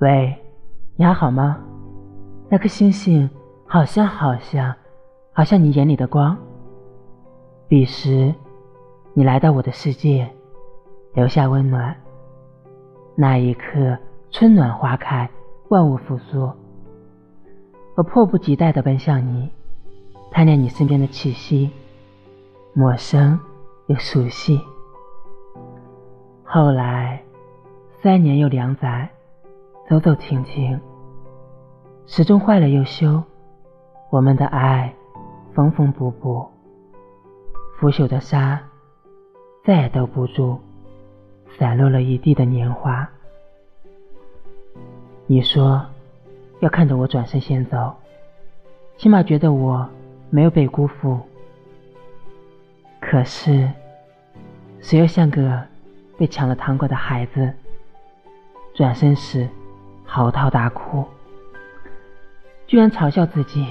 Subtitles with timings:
[0.00, 0.34] 喂，
[0.96, 1.58] 你还好吗？
[2.48, 3.28] 那颗星星
[3.66, 4.74] 好像好像
[5.30, 6.34] 好像你眼里的光。
[7.68, 8.34] 彼时，
[9.12, 10.26] 你来到我的世界，
[11.12, 11.94] 留下温暖。
[13.14, 13.98] 那一刻，
[14.30, 15.28] 春暖花开，
[15.68, 16.50] 万物复苏。
[17.94, 19.52] 我迫不及待地奔向你，
[20.30, 21.70] 贪恋你身边的气息，
[22.72, 23.38] 陌生
[23.88, 24.58] 又熟悉。
[26.42, 27.22] 后来，
[28.02, 29.06] 三年又两载。
[29.90, 30.80] 走走停停，
[32.06, 33.20] 始终坏了又修。
[34.08, 34.94] 我们的爱，
[35.52, 36.46] 缝缝补补，
[37.76, 38.60] 腐朽的沙，
[39.64, 40.60] 再也兜不住
[41.58, 43.10] 散落了一地的年华。
[45.26, 45.84] 你说
[46.60, 47.92] 要看着我转身先走，
[48.96, 49.84] 起码觉得我
[50.30, 51.18] 没有被辜负。
[53.00, 53.68] 可是，
[54.78, 55.60] 谁又像个
[56.16, 57.52] 被抢了糖果的孩子，
[58.72, 59.48] 转身时。
[60.12, 61.06] 嚎啕大哭，
[62.66, 63.64] 居然嘲笑自己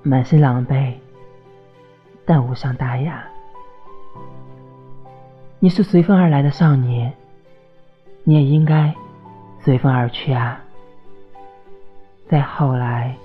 [0.00, 0.94] 满身狼狈，
[2.24, 3.24] 但无伤大雅。
[5.58, 7.12] 你是随风而来的少年，
[8.22, 8.94] 你也应该
[9.58, 10.60] 随风而去啊。
[12.28, 13.16] 再后来，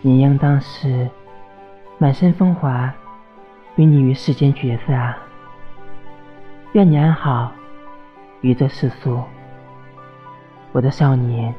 [0.00, 1.08] 你应当是
[1.98, 2.92] 满身风华，
[3.76, 5.16] 与你于世间角色啊。
[6.72, 7.52] 愿你安好，
[8.40, 9.22] 于这世俗。
[10.72, 11.54] 我的少年。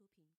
[0.00, 0.24] 出品。